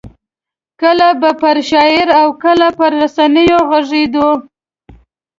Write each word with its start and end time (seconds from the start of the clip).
کله 0.81 1.07
به 1.21 1.31
پر 1.41 1.57
شاعرۍ 1.69 1.99
او 2.19 2.27
کله 2.43 2.67
پر 2.77 2.91
رسنیو 3.01 3.59
غږېدو. 3.69 4.27